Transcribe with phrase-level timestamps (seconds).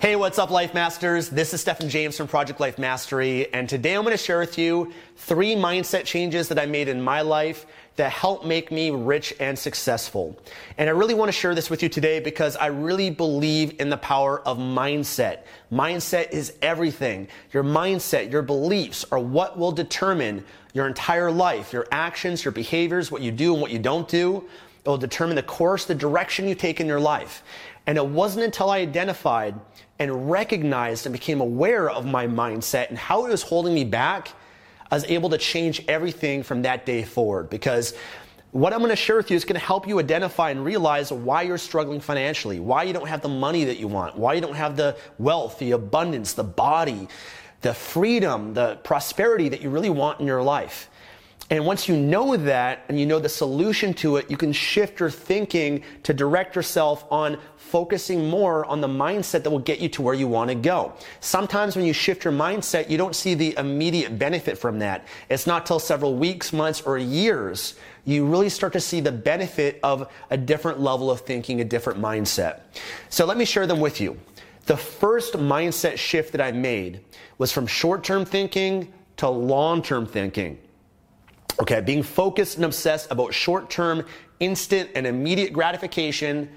[0.00, 1.28] Hey, what's up, Life Masters?
[1.28, 4.56] This is Stefan James from Project Life Mastery, and today I'm going to share with
[4.56, 9.34] you three mindset changes that I made in my life that help make me rich
[9.40, 10.38] and successful.
[10.78, 13.90] And I really want to share this with you today because I really believe in
[13.90, 15.40] the power of mindset.
[15.72, 17.26] Mindset is everything.
[17.52, 23.10] Your mindset, your beliefs are what will determine your entire life, your actions, your behaviors,
[23.10, 24.48] what you do and what you don't do.
[24.88, 27.42] It will determine the course, the direction you take in your life.
[27.86, 29.54] And it wasn't until I identified
[29.98, 34.32] and recognized and became aware of my mindset and how it was holding me back,
[34.90, 37.50] I was able to change everything from that day forward.
[37.50, 37.92] Because
[38.52, 41.12] what I'm going to share with you is going to help you identify and realize
[41.12, 44.40] why you're struggling financially, why you don't have the money that you want, why you
[44.40, 47.08] don't have the wealth, the abundance, the body,
[47.60, 50.88] the freedom, the prosperity that you really want in your life.
[51.50, 55.00] And once you know that and you know the solution to it, you can shift
[55.00, 59.88] your thinking to direct yourself on focusing more on the mindset that will get you
[59.90, 60.92] to where you want to go.
[61.20, 65.06] Sometimes when you shift your mindset, you don't see the immediate benefit from that.
[65.30, 67.74] It's not till several weeks, months, or years
[68.08, 72.00] you really start to see the benefit of a different level of thinking, a different
[72.00, 72.60] mindset.
[73.10, 74.18] So let me share them with you.
[74.64, 77.00] The first mindset shift that I made
[77.36, 80.58] was from short term thinking to long term thinking.
[81.60, 84.04] Okay, being focused and obsessed about short term,
[84.40, 86.48] instant, and immediate gratification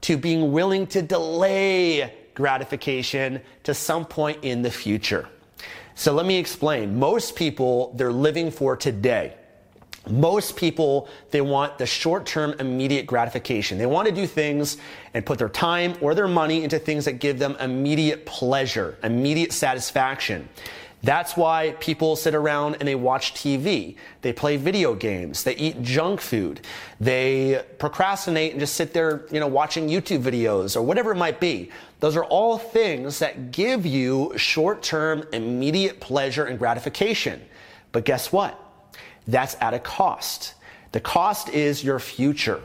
[0.00, 5.28] to being willing to delay gratification to some point in the future.
[5.94, 6.98] So let me explain.
[6.98, 9.34] Most people, they're living for today.
[10.08, 13.78] Most people, they want the short term immediate gratification.
[13.78, 14.78] They want to do things
[15.14, 19.52] and put their time or their money into things that give them immediate pleasure, immediate
[19.52, 20.48] satisfaction.
[21.02, 23.96] That's why people sit around and they watch TV.
[24.22, 25.44] They play video games.
[25.44, 26.62] They eat junk food.
[27.00, 31.38] They procrastinate and just sit there, you know, watching YouTube videos or whatever it might
[31.38, 31.70] be.
[32.00, 37.42] Those are all things that give you short-term immediate pleasure and gratification.
[37.92, 38.60] But guess what?
[39.28, 40.54] That's at a cost.
[40.92, 42.60] The cost is your future.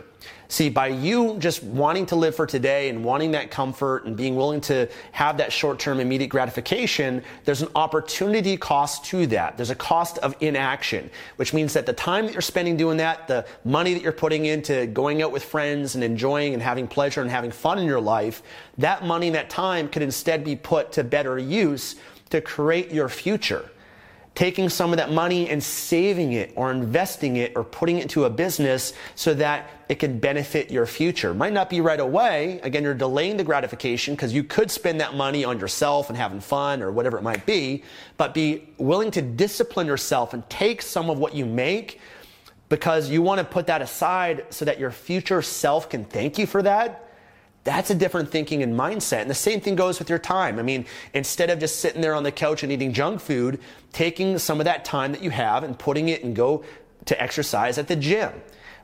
[0.50, 4.36] See, by you just wanting to live for today and wanting that comfort and being
[4.36, 9.58] willing to have that short term immediate gratification, there's an opportunity cost to that.
[9.58, 13.28] There's a cost of inaction, which means that the time that you're spending doing that,
[13.28, 17.22] the money that you're putting into going out with friends and enjoying and having pleasure
[17.22, 18.44] and having fun in your life,
[18.78, 21.96] that money and that time could instead be put to better use
[22.30, 23.70] to create your future
[24.36, 28.26] taking some of that money and saving it or investing it or putting it into
[28.26, 31.34] a business so that it can benefit your future.
[31.34, 32.60] Might not be right away.
[32.64, 36.40] Again, you're delaying the gratification because you could spend that money on yourself and having
[36.40, 37.84] fun or whatever it might be,
[38.18, 42.00] but be willing to discipline yourself and take some of what you make
[42.70, 46.48] because you want to put that aside so that your future self can thank you
[46.48, 47.03] for that
[47.64, 49.22] that's a different thinking and mindset.
[49.22, 50.60] And the same thing goes with your time.
[50.60, 53.60] I mean, instead of just sitting there on the couch and eating junk food,
[53.94, 56.64] taking some of that time that you have and putting it and go
[57.06, 58.32] to exercise at the gym,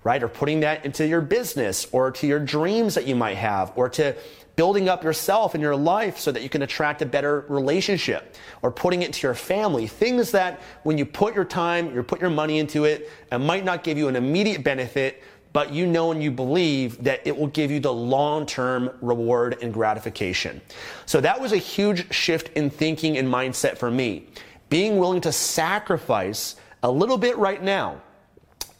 [0.03, 0.23] right?
[0.23, 3.89] Or putting that into your business or to your dreams that you might have or
[3.89, 4.15] to
[4.55, 8.69] building up yourself and your life so that you can attract a better relationship or
[8.69, 9.87] putting it to your family.
[9.87, 13.63] Things that when you put your time, you put your money into it, it might
[13.63, 15.23] not give you an immediate benefit,
[15.53, 19.57] but you know and you believe that it will give you the long term reward
[19.61, 20.61] and gratification.
[21.05, 24.27] So that was a huge shift in thinking and mindset for me.
[24.69, 28.01] Being willing to sacrifice a little bit right now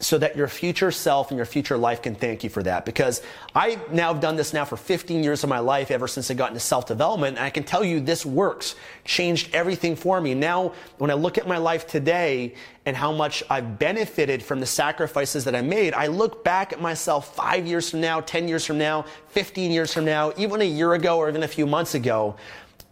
[0.00, 2.86] so that your future self and your future life can thank you for that.
[2.86, 3.22] Because
[3.54, 6.34] I now have done this now for 15 years of my life, ever since I
[6.34, 7.36] got into self development.
[7.36, 10.34] And I can tell you this works, changed everything for me.
[10.34, 12.54] Now, when I look at my life today
[12.86, 16.80] and how much I've benefited from the sacrifices that I made, I look back at
[16.80, 20.64] myself five years from now, 10 years from now, 15 years from now, even a
[20.64, 22.36] year ago or even a few months ago.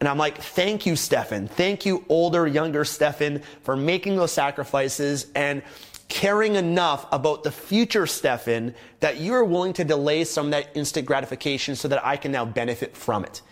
[0.01, 1.49] And I'm like, thank you, Stefan.
[1.49, 5.63] Thank you, older, younger Stefan, for making those sacrifices and
[6.09, 10.69] caring enough about the future, Stefan, that you are willing to delay some of that
[10.75, 13.43] instant gratification so that I can now benefit from it.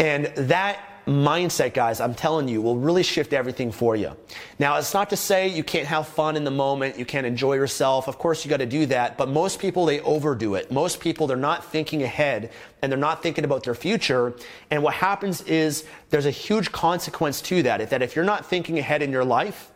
[0.00, 4.16] And that mindset, guys, I'm telling you, will really shift everything for you.
[4.58, 7.54] Now, it's not to say you can't have fun in the moment, you can't enjoy
[7.54, 8.08] yourself.
[8.08, 9.18] Of course, you got to do that.
[9.18, 10.72] But most people, they overdo it.
[10.72, 12.50] Most people, they're not thinking ahead
[12.80, 14.34] and they're not thinking about their future.
[14.70, 17.90] And what happens is there's a huge consequence to that.
[17.90, 19.70] That if you're not thinking ahead in your life,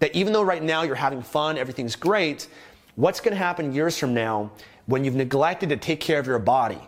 [0.00, 2.48] that even though right now you're having fun, everything's great,
[2.96, 4.50] what's going to happen years from now
[4.86, 6.80] when you've neglected to take care of your body?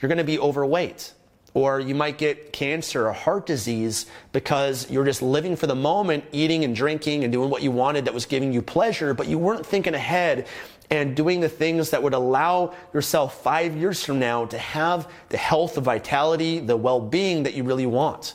[0.00, 1.14] You're going to be overweight.
[1.52, 6.22] Or you might get cancer or heart disease because you're just living for the moment,
[6.30, 9.36] eating and drinking and doing what you wanted that was giving you pleasure, but you
[9.36, 10.46] weren't thinking ahead
[10.90, 15.36] and doing the things that would allow yourself five years from now to have the
[15.36, 18.34] health, the vitality, the well being that you really want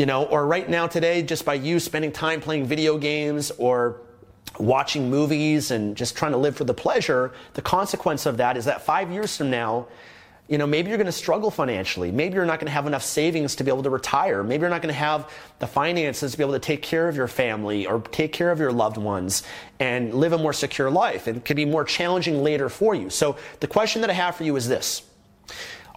[0.00, 4.00] you know, or right now today, just by you spending time playing video games or
[4.58, 8.64] watching movies and just trying to live for the pleasure, the consequence of that is
[8.64, 9.86] that five years from now,
[10.48, 12.10] you know, maybe you're going to struggle financially.
[12.10, 14.42] Maybe you're not going to have enough savings to be able to retire.
[14.42, 17.14] Maybe you're not going to have the finances to be able to take care of
[17.14, 19.42] your family or take care of your loved ones
[19.80, 21.28] and live a more secure life.
[21.28, 23.10] It could be more challenging later for you.
[23.10, 25.02] So the question that I have for you is this.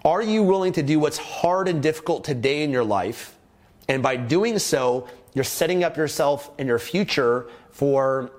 [0.04, 3.38] Are you willing to do what's hard and difficult today in your life
[3.88, 8.32] and by doing so, you're setting up yourself and your future for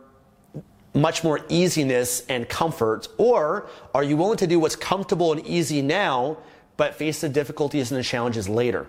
[0.94, 3.08] much more easiness and comfort?
[3.18, 6.38] Or are you willing to do what's comfortable and easy now,
[6.76, 8.86] but face the difficulties and the challenges later?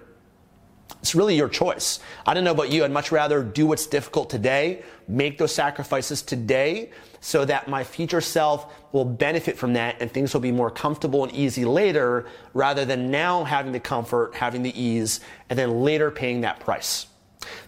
[1.02, 2.00] It's really your choice.
[2.26, 2.84] I don't know about you.
[2.84, 6.90] I'd much rather do what's difficult today, make those sacrifices today,
[7.22, 11.24] so that my future self will benefit from that and things will be more comfortable
[11.24, 16.10] and easy later, rather than now having the comfort, having the ease, and then later
[16.10, 17.08] paying that price.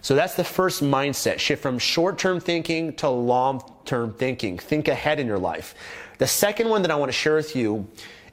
[0.00, 4.58] So that's the first mindset shift from short term thinking to long term thinking.
[4.58, 5.74] Think ahead in your life.
[6.18, 7.86] The second one that I want to share with you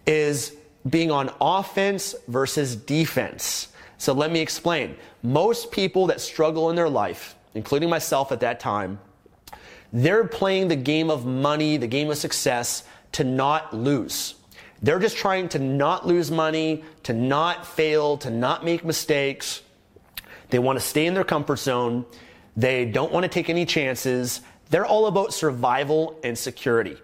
[0.07, 0.55] is
[0.89, 3.67] being on offense versus defense.
[3.97, 4.95] So let me explain.
[5.23, 8.99] Most people that struggle in their life, including myself at that time,
[9.93, 12.83] they're playing the game of money, the game of success
[13.13, 14.35] to not lose.
[14.81, 19.61] They're just trying to not lose money, to not fail, to not make mistakes.
[20.49, 22.05] They want to stay in their comfort zone.
[22.57, 24.41] They don't want to take any chances.
[24.69, 26.97] They're all about survival and security.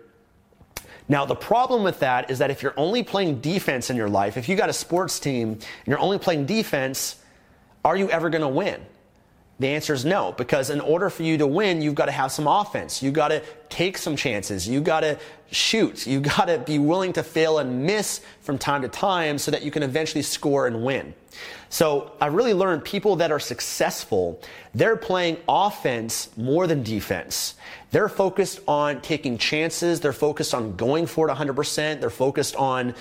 [1.12, 4.38] Now, the problem with that is that if you're only playing defense in your life,
[4.38, 7.18] if you got a sports team and you're only playing defense,
[7.84, 8.80] are you ever going to win?
[9.62, 12.32] The answer is no, because in order for you to win, you've got to have
[12.32, 13.04] some offense.
[13.04, 14.68] You've got to take some chances.
[14.68, 15.20] You've got to
[15.52, 16.08] shoot.
[16.08, 19.62] You've got to be willing to fail and miss from time to time so that
[19.62, 21.14] you can eventually score and win.
[21.70, 24.42] So I really learned people that are successful,
[24.74, 27.54] they're playing offense more than defense.
[27.92, 30.00] They're focused on taking chances.
[30.00, 32.00] They're focused on going for it 100%.
[32.00, 32.96] They're focused on,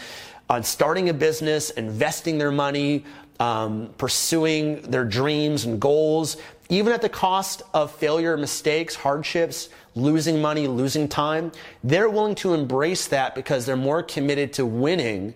[0.50, 3.06] on starting a business, investing their money,
[3.40, 6.36] um, pursuing their dreams and goals,
[6.68, 11.50] even at the cost of failure, mistakes, hardships, losing money, losing time.
[11.82, 15.34] They're willing to embrace that because they're more committed to winning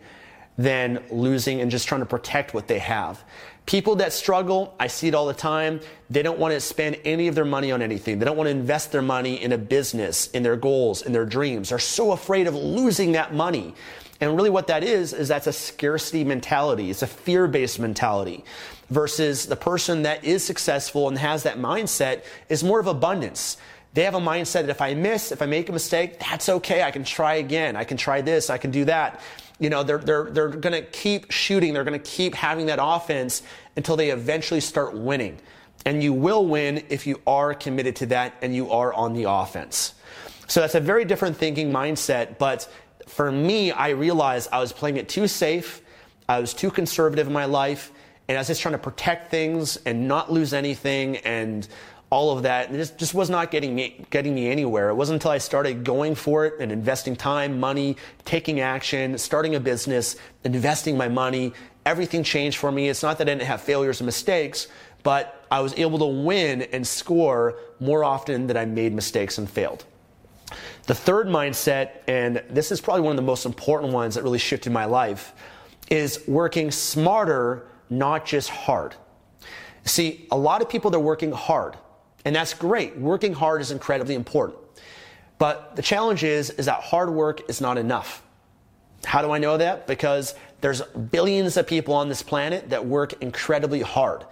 [0.56, 3.24] than losing and just trying to protect what they have.
[3.66, 5.80] People that struggle, I see it all the time.
[6.10, 8.18] They don't want to spend any of their money on anything.
[8.18, 11.24] They don't want to invest their money in a business, in their goals, in their
[11.24, 11.70] dreams.
[11.70, 13.74] They're so afraid of losing that money.
[14.20, 16.90] And really what that is, is that's a scarcity mentality.
[16.90, 18.44] It's a fear-based mentality
[18.90, 23.56] versus the person that is successful and has that mindset is more of abundance.
[23.94, 26.82] They have a mindset that if I miss, if I make a mistake, that's okay.
[26.82, 27.76] I can try again.
[27.76, 28.50] I can try this.
[28.50, 29.20] I can do that
[29.58, 31.74] you know, they're, they're, they're going to keep shooting.
[31.74, 33.42] They're going to keep having that offense
[33.76, 35.38] until they eventually start winning.
[35.86, 39.24] And you will win if you are committed to that and you are on the
[39.24, 39.94] offense.
[40.46, 42.38] So that's a very different thinking mindset.
[42.38, 42.68] But
[43.06, 45.82] for me, I realized I was playing it too safe.
[46.28, 47.92] I was too conservative in my life.
[48.28, 51.68] And I was just trying to protect things and not lose anything and
[52.14, 52.68] all of that.
[52.68, 54.88] And it just, just was not getting me, getting me anywhere.
[54.88, 59.56] It wasn't until I started going for it and investing time, money, taking action, starting
[59.56, 61.52] a business, investing my money.
[61.84, 62.88] Everything changed for me.
[62.88, 64.68] It's not that I didn't have failures and mistakes,
[65.02, 69.50] but I was able to win and score more often than I made mistakes and
[69.50, 69.84] failed.
[70.86, 74.38] The third mindset, and this is probably one of the most important ones that really
[74.38, 75.34] shifted my life,
[75.90, 78.94] is working smarter, not just hard.
[79.84, 81.76] See, a lot of people they're working hard,
[82.24, 82.96] and that's great.
[82.96, 84.58] Working hard is incredibly important.
[85.38, 88.22] But the challenge is is that hard work is not enough.
[89.04, 89.86] How do I know that?
[89.86, 94.24] Because there's billions of people on this planet that work incredibly hard.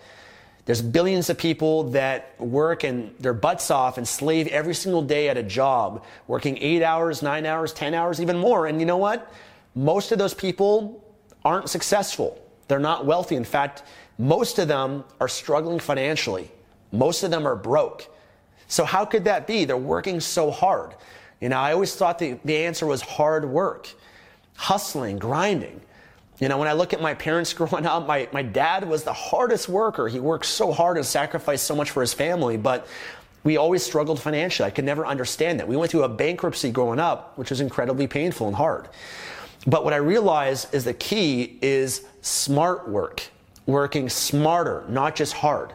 [0.65, 5.29] There's billions of people that work and their butts off and slave every single day
[5.29, 8.67] at a job, working eight hours, nine hours, 10 hours, even more.
[8.67, 9.33] And you know what?
[9.75, 11.05] Most of those people
[11.45, 12.41] aren't successful.
[12.69, 13.35] They're not wealthy.
[13.35, 13.83] In fact,
[14.19, 16.51] most of them are struggling financially.
[16.93, 18.09] Most of them are broke.
[18.69, 19.65] So how could that be?
[19.65, 20.95] They're working so hard.
[21.41, 23.89] You know, I always thought the, the answer was hard work,
[24.57, 25.81] hustling, grinding.
[26.39, 29.13] You know, when I look at my parents growing up, my, my dad was the
[29.13, 30.09] hardest worker.
[30.09, 32.87] He worked so hard and sacrificed so much for his family, but
[33.45, 34.67] we always struggled financially.
[34.67, 35.67] I could never understand that.
[35.67, 38.89] We went through a bankruptcy growing up, which was incredibly painful and hard.
[39.67, 43.23] But what I realized is the key is smart work,
[43.67, 45.75] working smarter, not just hard.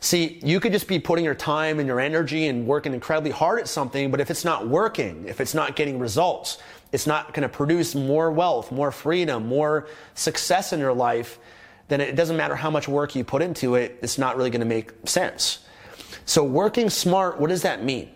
[0.00, 3.60] See, you could just be putting your time and your energy and working incredibly hard
[3.60, 6.58] at something, but if it's not working, if it's not getting results,
[6.92, 11.38] it's not going to produce more wealth, more freedom, more success in your life,
[11.88, 14.60] then it doesn't matter how much work you put into it, it's not really going
[14.60, 15.60] to make sense.
[16.24, 18.10] So, working smart, what does that mean?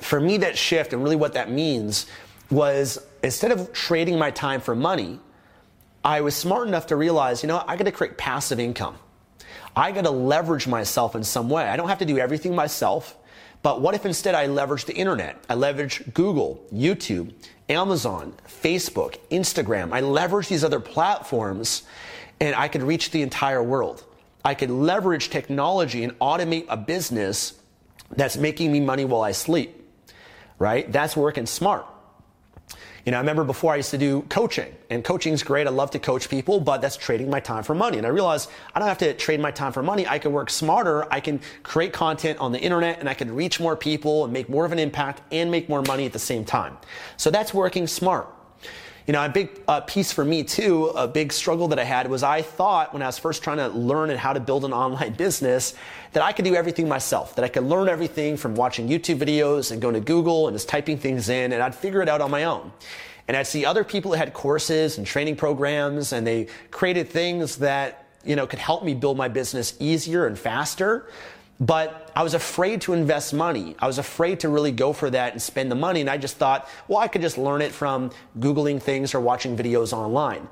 [0.00, 2.06] For me, that shift and really what that means
[2.50, 5.18] was instead of trading my time for money,
[6.04, 8.96] I was smart enough to realize, you know, I got to create passive income.
[9.74, 11.64] I got to leverage myself in some way.
[11.64, 13.16] I don't have to do everything myself.
[13.62, 15.42] But what if instead I leverage the internet?
[15.48, 17.32] I leverage Google, YouTube,
[17.68, 19.92] Amazon, Facebook, Instagram.
[19.92, 21.84] I leverage these other platforms
[22.40, 24.04] and I could reach the entire world.
[24.44, 27.54] I could leverage technology and automate a business
[28.10, 29.88] that's making me money while I sleep,
[30.58, 30.90] right?
[30.90, 31.86] That's working smart.
[33.04, 35.66] You know, I remember before I used to do coaching, and coaching's great.
[35.66, 37.98] I love to coach people, but that's trading my time for money.
[37.98, 40.06] And I realized I don't have to trade my time for money.
[40.06, 41.12] I can work smarter.
[41.12, 44.48] I can create content on the internet and I can reach more people and make
[44.48, 46.76] more of an impact and make more money at the same time.
[47.16, 48.28] So that's working smart.
[49.06, 52.08] You know, a big uh, piece for me too, a big struggle that I had
[52.08, 54.72] was I thought when I was first trying to learn and how to build an
[54.72, 55.74] online business
[56.12, 59.72] that I could do everything myself, that I could learn everything from watching YouTube videos
[59.72, 62.30] and going to Google and just typing things in and I'd figure it out on
[62.30, 62.72] my own.
[63.26, 67.56] And I'd see other people that had courses and training programs and they created things
[67.56, 71.06] that, you know, could help me build my business easier and faster.
[71.62, 73.76] But I was afraid to invest money.
[73.78, 76.00] I was afraid to really go for that and spend the money.
[76.00, 79.56] And I just thought, well, I could just learn it from Googling things or watching
[79.56, 80.48] videos online.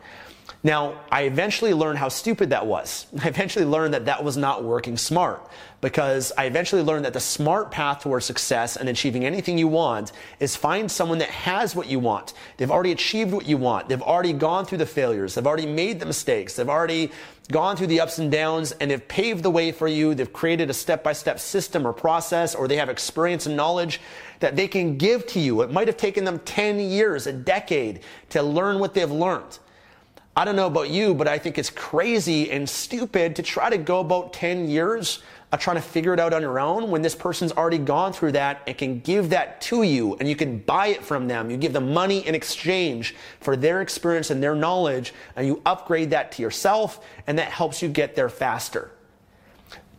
[0.63, 3.07] Now, I eventually learned how stupid that was.
[3.23, 5.49] I eventually learned that that was not working smart
[5.81, 10.13] because I eventually learned that the smart path towards success and achieving anything you want
[10.39, 12.35] is find someone that has what you want.
[12.59, 13.89] They've already achieved what you want.
[13.89, 15.35] They've already gone through the failures.
[15.35, 16.57] They've already made the mistakes.
[16.57, 17.11] They've already
[17.51, 20.15] gone through the ups and downs and they've paved the way for you.
[20.15, 24.01] They've created a step by step system or process or they have experience and knowledge
[24.41, 25.63] that they can give to you.
[25.63, 29.59] It might have taken them 10 years, a decade to learn what they've learned.
[30.41, 33.77] I don't know about you, but I think it's crazy and stupid to try to
[33.77, 37.15] go about 10 years of trying to figure it out on your own when this
[37.15, 40.87] person's already gone through that and can give that to you and you can buy
[40.87, 41.51] it from them.
[41.51, 46.09] You give them money in exchange for their experience and their knowledge and you upgrade
[46.09, 48.91] that to yourself and that helps you get there faster.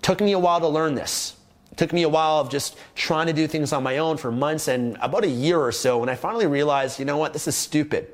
[0.02, 1.36] Took me a while to learn this.
[1.76, 4.68] Took me a while of just trying to do things on my own for months
[4.68, 7.56] and about a year or so when I finally realized, you know what, this is
[7.56, 8.12] stupid.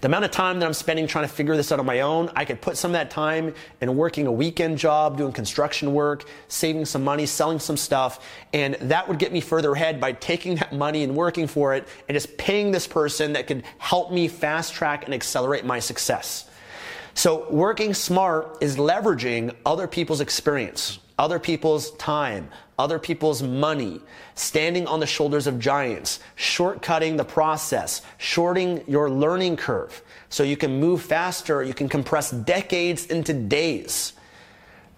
[0.00, 2.30] The amount of time that I'm spending trying to figure this out on my own,
[2.36, 6.24] I could put some of that time in working a weekend job, doing construction work,
[6.46, 10.54] saving some money, selling some stuff, and that would get me further ahead by taking
[10.56, 14.28] that money and working for it and just paying this person that could help me
[14.28, 16.48] fast track and accelerate my success.
[17.14, 22.48] So working smart is leveraging other people's experience, other people's time,
[22.78, 24.00] other people's money,
[24.34, 30.56] standing on the shoulders of giants, shortcutting the process, shorting your learning curve so you
[30.56, 34.12] can move faster, you can compress decades into days.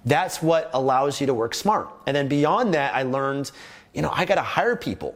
[0.05, 1.89] That's what allows you to work smart.
[2.07, 3.51] And then beyond that, I learned,
[3.95, 5.15] you know, I got to hire people.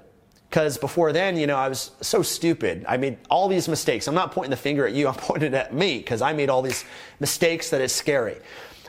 [0.49, 2.85] Because before then, you know, I was so stupid.
[2.87, 4.07] I made all these mistakes.
[4.07, 6.63] I'm not pointing the finger at you, I'm pointing at me because I made all
[6.63, 6.85] these
[7.19, 8.37] mistakes that is scary.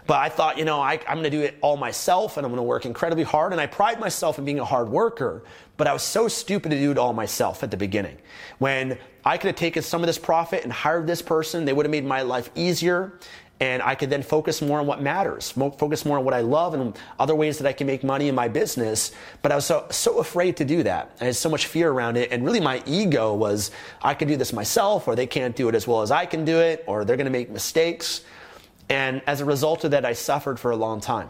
[0.08, 2.52] But I thought, you know, I, am going to do it all myself and I'm
[2.52, 3.52] going to work incredibly hard.
[3.52, 5.44] And I pride myself in being a hard worker,
[5.78, 8.18] but I was so stupid to do it all myself at the beginning.
[8.60, 11.86] When I could have taken some of this profit and hired this person, they would
[11.86, 13.20] have made my life easier
[13.62, 16.74] and I could then focus more on what matters, focus more on what I love
[16.74, 19.14] and other ways that I can make money in my business.
[19.42, 21.16] But I was so, so afraid to do that.
[21.22, 22.34] I had so much fear around it.
[22.34, 23.72] And really my ego was,
[24.02, 26.44] I can do this myself, or they can't do it as well as I can
[26.44, 28.22] do it, or they're going to make mistakes.
[28.90, 31.30] And as a result of that, I suffered for a long time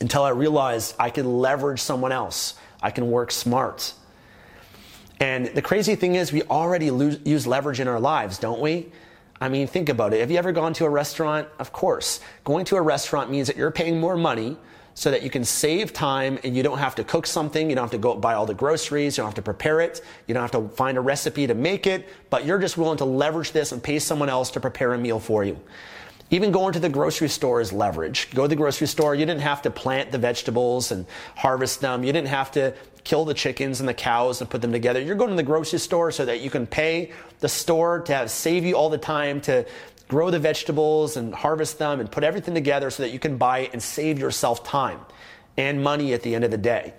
[0.00, 2.54] until I realized I could leverage someone else.
[2.82, 3.94] I can work smart.
[5.20, 8.90] And the crazy thing is, we already lose, use leverage in our lives, don't we?
[9.40, 10.20] I mean, think about it.
[10.20, 11.48] Have you ever gone to a restaurant?
[11.58, 12.20] Of course.
[12.44, 14.56] Going to a restaurant means that you're paying more money
[14.94, 17.68] so that you can save time and you don't have to cook something.
[17.68, 19.16] You don't have to go buy all the groceries.
[19.16, 20.00] You don't have to prepare it.
[20.26, 23.04] You don't have to find a recipe to make it, but you're just willing to
[23.04, 25.58] leverage this and pay someone else to prepare a meal for you.
[26.32, 28.30] Even going to the grocery store is leverage.
[28.34, 31.04] Go to the grocery store, you didn't have to plant the vegetables and
[31.36, 32.02] harvest them.
[32.02, 32.74] You didn't have to
[33.04, 34.98] kill the chickens and the cows and put them together.
[34.98, 38.30] You're going to the grocery store so that you can pay the store to have,
[38.30, 39.66] save you all the time to
[40.08, 43.68] grow the vegetables and harvest them and put everything together so that you can buy
[43.74, 45.00] and save yourself time
[45.58, 46.94] and money at the end of the day.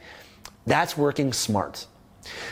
[0.68, 1.88] That's working smart.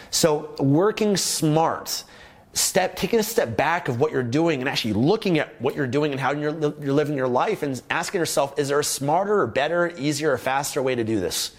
[0.10, 2.06] So working smart
[2.54, 5.88] step taking a step back of what you're doing and actually looking at what you're
[5.88, 9.40] doing and how you're, you're living your life and asking yourself is there a smarter
[9.40, 11.52] or better easier or faster way to do this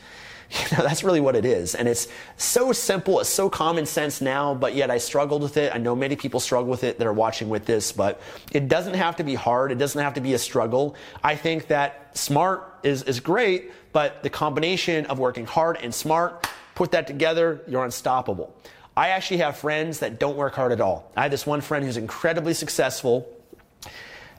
[0.70, 1.74] You know, that's really what it is.
[1.74, 5.74] And it's so simple, it's so common sense now, but yet I struggled with it.
[5.74, 8.20] I know many people struggle with it that are watching with this, but
[8.52, 9.72] it doesn't have to be hard.
[9.72, 10.94] It doesn't have to be a struggle.
[11.22, 16.46] I think that smart is, is great, but the combination of working hard and smart,
[16.74, 18.54] put that together, you're unstoppable.
[18.96, 21.10] I actually have friends that don't work hard at all.
[21.16, 23.28] I have this one friend who's incredibly successful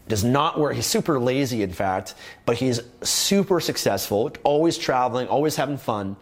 [0.07, 0.75] does not work.
[0.75, 2.13] He's super lazy, in fact,
[2.45, 6.17] but he's super successful, always traveling, always having fun.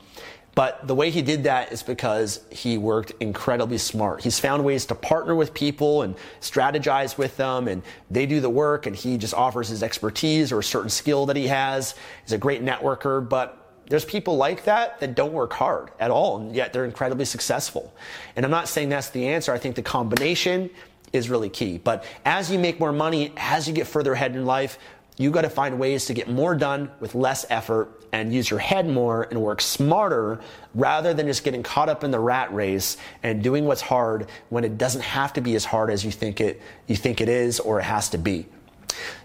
[0.54, 4.22] But the way he did that is because he worked incredibly smart.
[4.22, 8.50] He's found ways to partner with people and strategize with them, and they do the
[8.50, 11.96] work, and he just offers his expertise or a certain skill that he has.
[12.24, 13.61] He's a great networker, but
[13.92, 17.94] there's people like that that don't work hard at all, and yet they're incredibly successful.
[18.38, 19.52] And I'm not saying that's the answer.
[19.52, 20.70] I think the combination
[21.12, 21.78] is really key.
[21.78, 24.80] But as you make more money, as you get further ahead in life,
[25.18, 28.60] you got to find ways to get more done with less effort and use your
[28.60, 30.40] head more and work smarter
[30.74, 34.64] rather than just getting caught up in the rat race and doing what's hard when
[34.64, 37.60] it doesn't have to be as hard as you think it you think it is
[37.60, 38.46] or it has to be.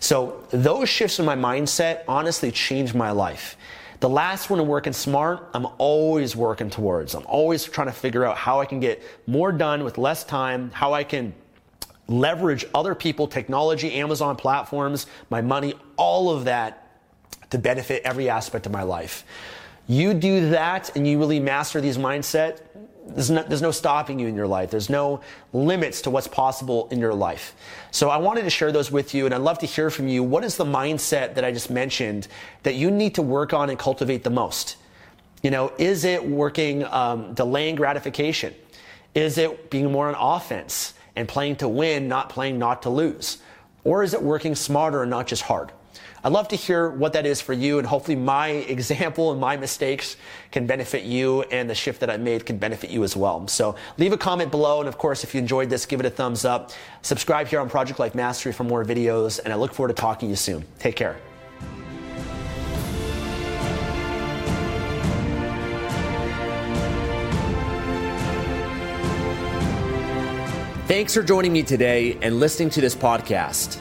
[0.00, 3.56] So those shifts in my mindset honestly changed my life.
[4.00, 7.14] The last one of working smart, I'm always working towards.
[7.14, 10.70] I'm always trying to figure out how I can get more done with less time,
[10.72, 11.34] how I can
[12.08, 16.86] leverage other people, technology, Amazon platforms, my money, all of that
[17.50, 19.24] to benefit every aspect of my life.
[19.88, 22.60] You do that and you really master these mindset,
[23.06, 24.70] there's no, there's no, stopping you in your life.
[24.70, 25.20] There's no
[25.52, 27.54] limits to what's possible in your life.
[27.90, 30.22] So I wanted to share those with you, and I'd love to hear from you.
[30.22, 32.28] What is the mindset that I just mentioned
[32.62, 34.76] that you need to work on and cultivate the most?
[35.42, 38.54] You know, is it working, um, delaying gratification?
[39.14, 40.94] Is it being more on offense?
[41.16, 43.38] and playing to win, not playing not to lose?
[43.82, 45.72] Or is it working smarter and not just hard?
[46.22, 49.56] I'd love to hear what that is for you, and hopefully, my example and my
[49.56, 50.16] mistakes
[50.50, 53.46] can benefit you, and the shift that I made can benefit you as well.
[53.48, 56.10] So, leave a comment below, and of course, if you enjoyed this, give it a
[56.10, 56.72] thumbs up.
[57.02, 60.28] Subscribe here on Project Life Mastery for more videos, and I look forward to talking
[60.28, 60.64] to you soon.
[60.78, 61.16] Take care.
[70.86, 73.80] Thanks for joining me today and listening to this podcast.